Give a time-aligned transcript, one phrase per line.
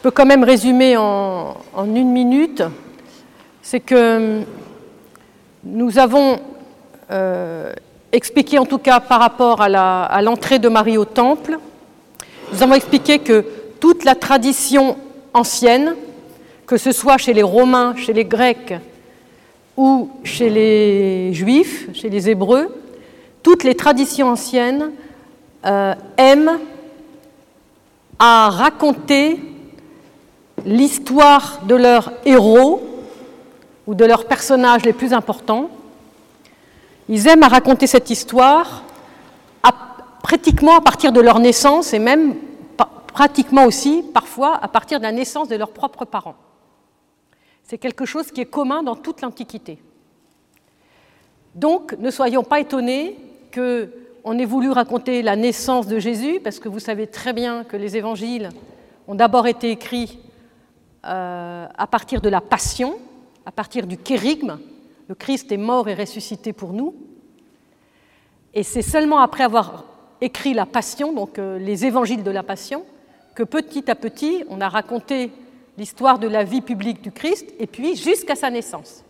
[0.00, 2.62] je peux quand même résumer en, une minute,
[3.60, 4.40] c'est que
[5.62, 6.40] nous avons
[7.10, 7.70] euh,
[8.10, 11.58] expliqué, en tout cas par rapport à l'entrée de Marie au temple,
[12.50, 13.44] nous avons expliqué que
[13.78, 14.96] toute la tradition
[15.34, 15.94] ancienne,
[16.66, 18.72] que ce soit chez les Romains, chez les Grecs
[19.76, 22.74] ou chez les Juifs, chez les Hébreux,
[23.42, 24.92] toutes les traditions anciennes
[25.66, 26.58] euh, aiment
[28.18, 29.38] à raconter
[30.64, 32.82] l'histoire de leurs héros
[33.86, 35.70] ou de leurs personnages les plus importants.
[37.08, 38.84] Ils aiment à raconter cette histoire
[40.22, 42.36] pratiquement à partir de leur naissance et même
[43.12, 46.36] pratiquement aussi parfois à partir de la naissance de leurs propres parents.
[47.64, 49.78] C'est quelque chose qui est commun dans toute l'Antiquité.
[51.54, 53.16] Donc ne soyons pas étonnés
[53.52, 57.76] qu'on ait voulu raconter la naissance de Jésus, parce que vous savez très bien que
[57.76, 58.50] les évangiles
[59.08, 60.20] ont d'abord été écrits
[61.04, 62.98] euh, à partir de la passion,
[63.46, 64.58] à partir du kérigme.
[65.08, 66.94] Le Christ est mort et ressuscité pour nous.
[68.52, 69.84] Et c'est seulement après avoir
[70.20, 72.84] écrit la passion, donc euh, les évangiles de la passion,
[73.34, 75.32] que petit à petit, on a raconté
[75.78, 79.02] l'histoire de la vie publique du Christ, et puis jusqu'à sa naissance.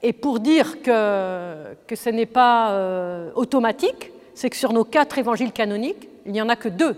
[0.00, 5.18] Et pour dire que, que ce n'est pas euh, automatique, c'est que sur nos quatre
[5.18, 6.96] évangiles canoniques, il n'y en a que deux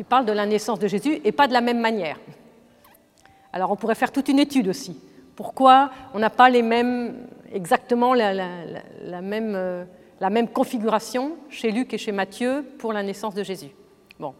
[0.00, 2.18] qui parle de la naissance de Jésus et pas de la même manière.
[3.52, 4.98] Alors on pourrait faire toute une étude aussi.
[5.36, 8.32] Pourquoi on n'a pas les mêmes, exactement la,
[9.20, 9.84] même, euh,
[10.18, 13.72] même configuration chez Luc et chez Matthieu pour la naissance de Jésus
[14.18, 14.32] Bon.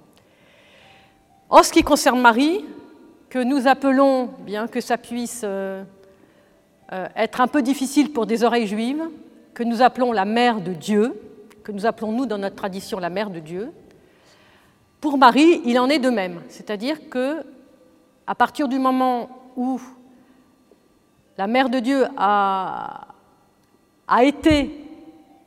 [1.51, 2.65] En ce qui concerne Marie,
[3.29, 5.85] que nous appelons, bien que ça puisse euh,
[6.95, 9.11] euh, être un peu difficile pour des oreilles juives,
[9.53, 11.21] que nous appelons la mère de Dieu,
[11.63, 13.71] que nous appelons nous dans notre tradition la mère de Dieu,
[15.01, 17.43] pour Marie, il en est de même, c'est-à-dire que
[18.27, 19.81] à partir du moment où
[21.39, 23.07] la Mère de Dieu a,
[24.23, 24.71] été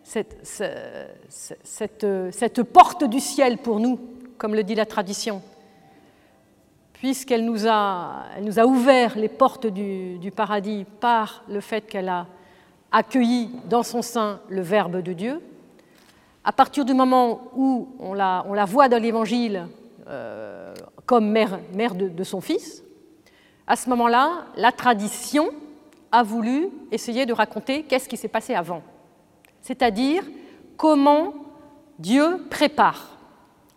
[0.03, 0.33] cette,
[2.73, 3.99] porte du ciel pour nous,
[4.37, 5.41] comme le dit la tradition,
[6.93, 8.25] puisqu'elle nous, a,
[8.65, 12.25] ouvert les portes du paradis par le fait qu'elle a
[12.91, 15.41] accueilli dans son sein le Verbe de Dieu,
[16.43, 19.67] à partir du moment où on la, voit dans l'Évangile
[20.07, 20.73] euh,
[21.05, 22.83] comme mère, mère de, de, son fils,
[23.65, 25.49] à ce moment-là, la tradition
[26.11, 28.83] a voulu essayer de raconter qu'est-ce qui s'est passé avant.
[29.61, 30.23] C'est-à-dire
[30.75, 31.33] comment
[31.97, 33.17] Dieu prépare,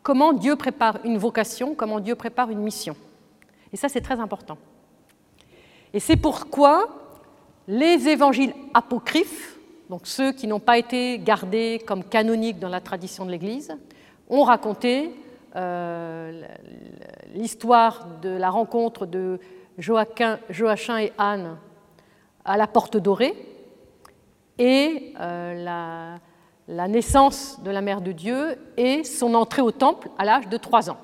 [0.03, 2.97] comment Dieu prépare une vocation, comment Dieu prépare une mission.
[3.73, 4.59] Et ça, c'est très important.
[5.93, 6.89] Et c'est pourquoi
[7.69, 9.56] les évangiles apocryphes
[9.89, 13.77] donc ceux qui n'ont pas été gardés comme canoniques dans la tradition de l'Église,
[14.29, 15.13] ont raconté
[15.55, 16.43] euh,
[17.35, 19.39] l'histoire de la rencontre de
[19.79, 20.39] Joachim,
[20.99, 21.57] et Anne
[22.45, 23.35] à la Porte Dorée
[24.59, 26.19] et euh,
[26.69, 30.57] la, naissance de la Mère de Dieu et son entrée au Temple à l'âge de
[30.57, 30.99] trois ans.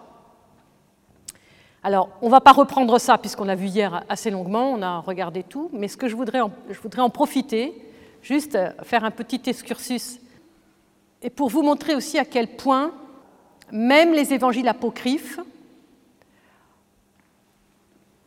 [1.84, 4.98] Alors, on ne va pas reprendre ça puisqu'on l'a vu hier assez longuement, on a
[4.98, 7.91] regardé tout, mais ce que je voudrais je voudrais en profiter
[8.22, 10.18] juste faire un petit excursus
[11.22, 12.92] et pour vous montrer aussi à quel point
[13.70, 15.38] même les évangiles apocryphes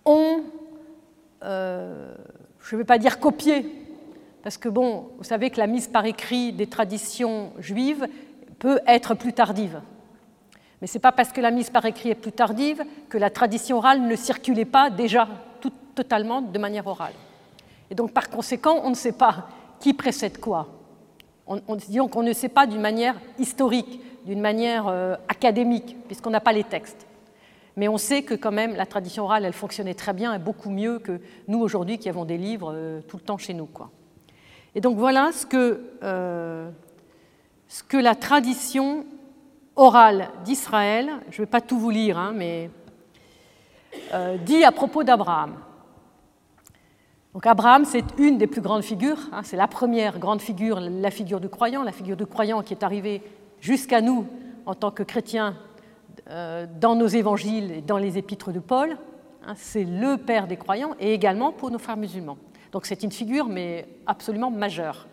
[0.06, 0.44] ont,
[1.44, 2.16] euh,
[2.62, 3.66] je ne vais pas dire copié,
[4.44, 8.08] parce que bon, vous savez que la mise par écrit des traditions juives
[8.60, 9.82] peut être plus tardive.
[10.82, 13.30] Mais ce n'est pas parce que la mise par écrit est plus tardive que la
[13.30, 15.28] tradition orale ne circulait pas déjà
[15.60, 17.14] tout, totalement de manière orale.
[17.90, 19.48] Et donc par conséquent, on ne sait pas
[19.80, 20.68] qui précède quoi
[21.48, 26.54] on, qu'on ne sait pas d'une manière historique, d'une manière euh, académique, puisqu'on n'a pas
[26.54, 27.06] les textes.
[27.78, 30.70] Mais on sait que quand même la tradition orale, elle fonctionnait très bien et beaucoup
[30.70, 33.66] mieux que nous aujourd'hui qui avons des livres euh, tout le temps chez nous.
[33.66, 33.92] Quoi.
[34.74, 36.70] Et donc voilà ce que, euh,
[37.68, 39.06] ce que la tradition
[39.76, 42.70] orale d'Israël, je ne vais pas tout vous lire, hein, mais
[44.46, 45.56] dit à propos d'Abraham.
[47.36, 51.12] Donc Abraham, c'est une des plus grandes figures, hein, c'est la première grande figure, la
[51.12, 53.22] figure du croyant, la figure du croyant qui est arrivée
[53.60, 54.26] jusqu'à nous
[54.66, 55.54] en tant que chrétiens
[56.30, 58.98] euh, dans nos évangiles et dans les épîtres de Paul.
[59.46, 62.38] Hein, c'est le père des croyants et également pour nos frères musulmans.
[62.72, 65.06] Donc c'est une figure mais absolument majeure.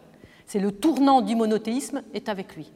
[0.46, 2.70] C'est le tournant du monothéisme est avec lui.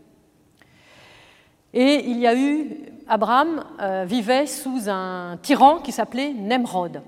[1.72, 7.00] Et il y a eu, Abraham euh, vivait sous un tyran qui s'appelait Nemrod.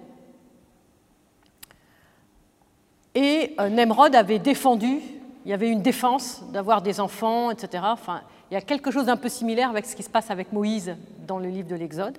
[3.21, 5.01] Et euh, Nemrod avait défendu,
[5.45, 7.83] il y avait une défense d'avoir des enfants, etc.
[7.89, 10.53] Enfin, il y a quelque chose d'un peu similaire avec ce qui se passe avec
[10.53, 10.95] Moïse
[11.27, 12.17] dans le livre de l'Exode.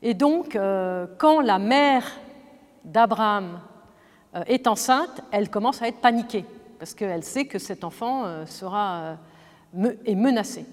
[0.00, 2.10] Et donc, euh, quand la mère
[2.86, 3.60] d'Abraham
[4.34, 6.46] euh, est enceinte, elle commence à être paniquée,
[6.78, 9.18] parce qu'elle sait que cet enfant sera,
[10.06, 10.64] est menacé.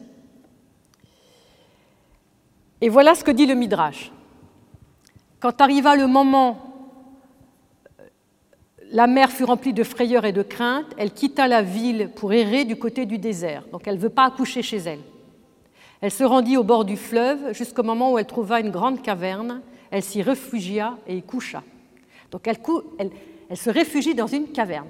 [2.79, 4.13] Et voilà ce que dit le Midrash.
[5.41, 6.74] Quand arriva le moment,
[8.95, 12.63] la mère fut remplie de frayeur et de crainte, elle quitta la ville pour errer
[12.63, 13.65] du côté du désert.
[13.73, 15.01] Donc elle ne veut pas accoucher chez elle.
[15.99, 19.61] Elle se rendit au bord du fleuve jusqu'au moment où elle trouva une grande caverne.
[19.91, 21.61] Elle s'y réfugia et y coucha.
[22.31, 24.87] Donc elle, se réfugie dans une caverne,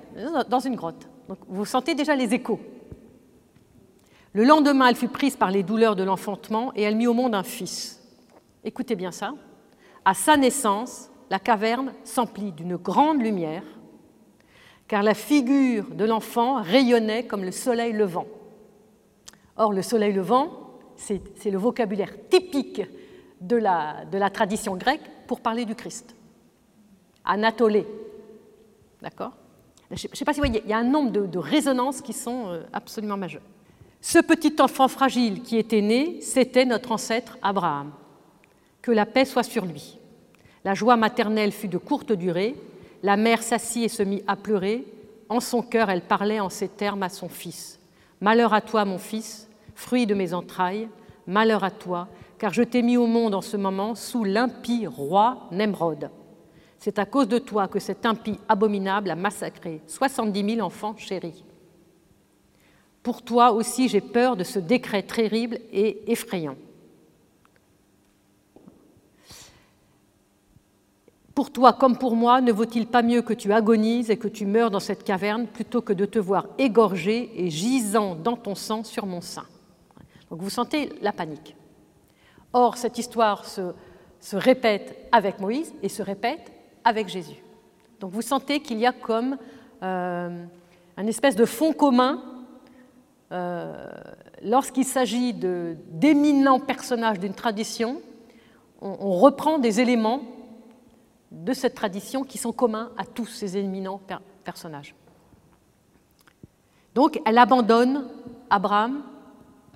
[0.50, 1.10] dans une grotte.
[1.28, 2.60] Donc vous sentez déjà les échos.
[4.34, 7.34] Le lendemain, elle fut prise par les douleurs de l'enfantement et elle mit au monde
[7.34, 8.04] un fils.
[8.64, 9.34] Écoutez bien ça.
[10.04, 13.64] À sa naissance, la caverne s'emplit d'une grande lumière,
[14.88, 18.28] car la figure de l'enfant rayonnait comme le soleil levant.
[19.58, 20.50] Or, le soleil levant,
[20.96, 22.82] c'est le vocabulaire typique
[23.42, 26.16] de la, tradition grecque pour parler du Christ.
[27.24, 27.86] Anatolé.
[29.02, 29.32] D'accord?
[29.92, 32.14] Je ne sais pas si vous voyez, il y a un nombre de, résonances qui
[32.14, 33.42] sont euh, absolument majeures.
[34.02, 37.92] Ce petit enfant fragile qui était né, c'était notre ancêtre Abraham.
[38.82, 39.98] Que la paix soit sur lui.
[40.64, 42.56] La joie maternelle fut de courte durée.
[43.04, 44.86] La mère s'assit et se mit à pleurer.
[45.30, 47.80] En son cœur, elle parlait en ces termes à son fils.
[48.22, 50.88] Malheur à toi, mon fils, fruit de mes entrailles,
[51.28, 52.08] malheur à toi,
[52.38, 56.10] car je t'ai mis au monde en ce moment sous l'impie roi Nemrod.
[56.78, 61.44] C'est à cause de toi que cet impie abominable a massacré 70 000 enfants chéris.
[63.02, 66.56] Pour toi aussi j'ai peur de ce décret terrible et effrayant.
[71.36, 74.46] Pour toi comme pour moi, ne vaut-il pas mieux que tu agonises et que tu
[74.46, 78.86] meurs dans cette caverne plutôt que de te voir égorgé et gisant dans ton sang
[78.86, 79.46] sur mon sein?
[80.30, 81.56] Donc vous sentez la panique.
[82.54, 83.74] Or, cette histoire se,
[84.32, 86.52] répète avec Moïse et se répète
[86.86, 87.44] avec Jésus.
[88.00, 89.38] Donc vous sentez qu'il y a comme
[89.84, 90.46] euh,
[90.96, 92.24] un espèce de fond commun
[93.32, 93.88] euh,
[94.42, 98.02] lorsqu'il s'agit d'éminents personnages d'une tradition,
[98.82, 100.22] on, reprend des éléments
[101.36, 104.02] de cette tradition qui sont communs à tous ces éminents
[104.44, 104.96] personnages.
[106.94, 108.08] Donc elle abandonne
[108.50, 109.04] Abraham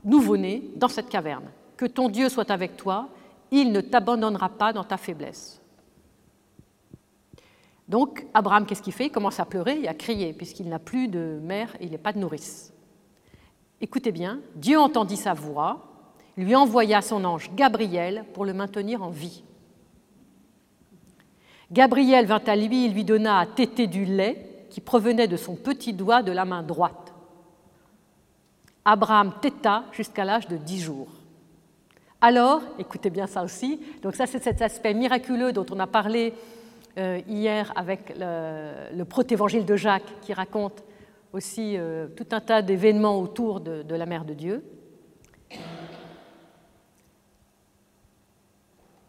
[0.06, 1.52] nouveau-né dans cette caverne.
[1.76, 3.10] Que ton Dieu soit avec toi,
[3.52, 5.62] il ne t'abandonnera pas dans ta faiblesse.
[7.90, 9.08] Donc Abraham, qu'est-ce qu'il fait?
[9.08, 11.98] Il commence à pleurer et à crier, puisqu'il n'a plus de mère et il n'a
[11.98, 12.72] pas de nourrice.
[13.82, 15.88] Écoutez bien, Dieu entendit sa voix,
[16.38, 19.44] lui envoya son ange Gabriel pour le maintenir en vie.
[21.72, 25.56] Gabriel vint à lui et lui donna à téter du lait qui provenait de son
[25.56, 27.14] petit doigt de la main droite.
[28.86, 31.10] Abraham téta jusqu'à l'âge de 10 jours.
[32.22, 36.34] Alors, écoutez bien ça aussi, donc ça c'est cet aspect miraculeux dont on a parlé
[36.98, 40.84] euh, hier avec le, le protévangile de Jacques qui raconte
[41.34, 44.64] aussi euh, tout un tas d'événements autour de, la mère de Dieu.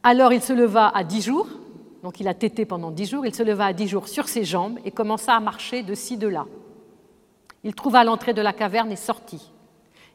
[0.03, 1.49] Alors il se leva à dix jours,
[2.03, 4.45] donc il a tété pendant dix jours, il se leva à dix jours sur ses
[4.45, 6.47] jambes et commença à marcher de ci, de là.
[7.63, 9.53] Il trouva l'entrée de la caverne et sortit.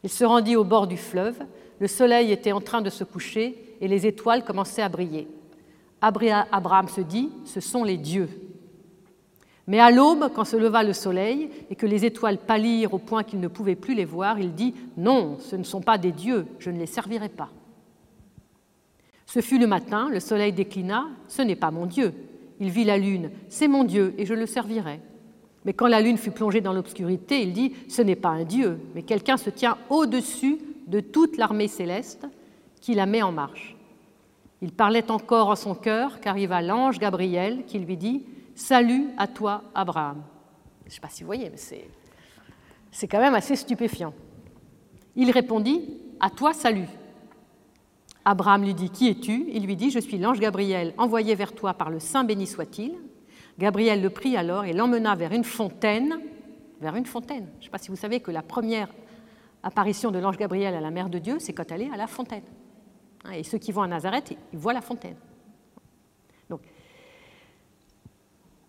[0.03, 1.37] Il se rendit au bord du fleuve.
[1.79, 5.27] Le soleil était en train de se coucher et les étoiles commençaient à briller.
[6.01, 8.29] Abraham se dit, ce sont les dieux.
[9.67, 13.23] Mais à l'aube, quand se leva le soleil et que les étoiles pâlirent au point
[13.23, 16.45] qu'il ne pouvait plus les voir, il dit, non, ce ne sont pas des dieux,
[16.59, 17.49] je ne les servirai pas.
[19.35, 22.13] Ce fut le matin, le soleil déclina, ce n'est pas mon Dieu.
[22.61, 25.01] Il vit la lune, c'est mon Dieu et je le servirai.
[25.65, 28.79] Mais quand la lune fut plongée dans l'obscurité, il dit Ce n'est pas un Dieu,
[28.95, 32.25] mais quelqu'un se tient au-dessus de toute l'armée céleste
[32.79, 33.75] qui la met en marche.
[34.61, 38.23] Il parlait encore en son cœur qu'arriva l'ange Gabriel qui lui dit
[38.55, 40.23] Salut à toi, Abraham.
[40.85, 41.89] Je ne sais pas si vous voyez, mais c'est,
[42.89, 44.13] c'est quand même assez stupéfiant.
[45.17, 45.89] Il répondit
[46.21, 46.87] À toi, salut.
[48.25, 49.45] Abraham lui dit Qui es-tu?
[49.53, 52.95] Il lui dit Je suis l'ange Gabriel envoyé vers toi par le Saint béni soit-il.
[53.57, 56.19] Gabriel le prit alors et l'emmena vers une fontaine,
[56.81, 57.47] vers une fontaine.
[57.53, 58.89] Je ne sais pas si vous savez que la première
[59.63, 62.07] apparition de l'ange Gabriel à la mère de Dieu, c'est quand elle est à la
[62.07, 62.43] fontaine.
[63.23, 65.15] Hein, et ceux qui vont à Nazareth, ils voient la fontaine.
[66.49, 66.61] Donc,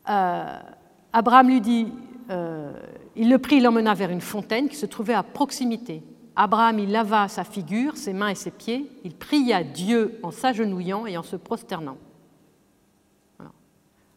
[0.09, 0.59] euh,
[1.13, 1.93] Abraham lui dit,
[2.31, 2.73] euh,
[3.17, 6.03] il le prit, l'emmena vers une fontaine qui se trouvait à proximité.
[6.39, 11.07] Abraham, il lava sa figure, ses mains et ses pieds, il pria Dieu en s'agenouillant
[11.07, 11.97] et en se prosternant.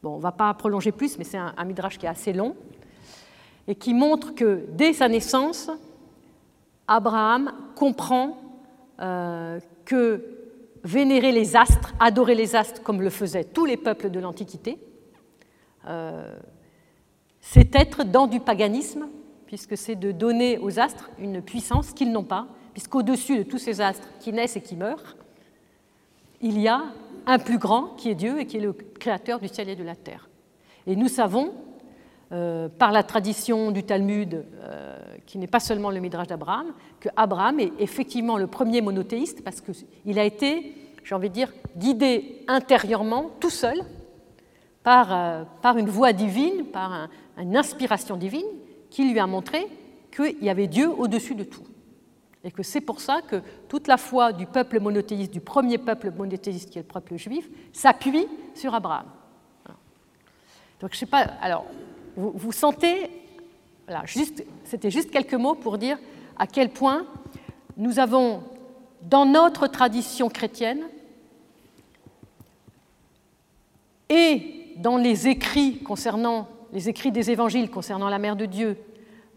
[0.04, 2.56] Bon, on ne va pas prolonger plus, mais c'est un, midrash qui est assez long
[3.68, 5.70] et qui montre que dès sa naissance,
[6.88, 8.38] Abraham comprend
[9.00, 10.26] euh, que
[10.84, 14.78] vénérer les astres, adorer les astres comme le faisaient tous les peuples de l'Antiquité.
[17.42, 19.08] c'est être dans du paganisme,
[19.50, 23.82] puisque c'est de donner aux astres une puissance qu'ils n'ont pas, puisqu'au-dessus de tous ces
[23.82, 25.16] astres qui naissent et qui meurent,
[26.40, 26.84] il y a
[27.26, 29.84] un plus grand qui est Dieu et qui est le créateur du ciel et de
[29.84, 30.30] la terre.
[30.86, 31.56] Et nous savons,
[32.32, 36.68] euh, par la tradition du Talmud, euh, qui n'est pas seulement le Midrash d'Abraham,
[37.00, 41.52] que Abraham est effectivement le premier monothéiste parce qu'il a été, j'ai envie de dire,
[41.76, 43.82] guidé intérieurement, tout seul,
[44.84, 48.46] par, euh, par une voix divine, par une inspiration divine,
[48.90, 49.68] qui lui a montré
[50.12, 51.64] qu'il y avait Dieu au-dessus de tout.
[52.44, 56.12] Et que c'est pour ça que toute la foi du peuple monothéiste, du premier peuple
[56.12, 59.06] monothéiste qui est le peuple juif, s'appuie sur Abraham.
[60.80, 61.66] Donc je sais pas, alors
[62.16, 63.10] vous, vous sentez,
[63.86, 65.98] voilà, juste, c'était juste quelques mots pour dire
[66.38, 67.06] à quel point
[67.76, 68.44] nous avons
[69.02, 70.84] dans notre tradition chrétienne
[74.10, 78.78] et dans les écrits concernant les écrits des évangiles concernant la mère de Dieu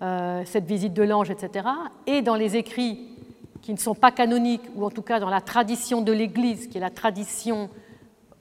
[0.03, 1.69] euh, cette visite de l'ange, etc.,
[2.07, 2.99] et dans les écrits
[3.61, 6.79] qui ne sont pas canoniques, ou en tout cas dans la tradition de l'Église, qui
[6.79, 7.71] est la tradition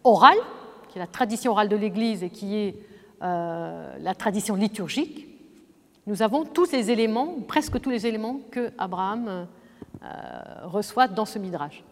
[0.03, 0.39] orale,
[0.89, 2.75] qui est la tradition orale de l'Église et qui est
[3.21, 5.27] euh, la tradition liturgique,
[6.07, 9.45] nous avons tous les éléments, presque tous les éléments que Abraham
[10.03, 10.07] euh,
[10.63, 11.83] reçoit dans ce midrash.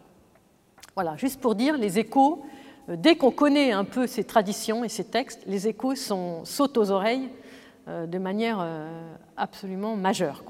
[0.96, 2.44] Voilà, juste pour dire, les échos,
[2.88, 6.90] dès qu'on connaît un peu ces traditions et ces textes, les échos sont, sautent aux
[6.90, 7.28] oreilles
[7.88, 10.42] euh, de manière euh, absolument majeure.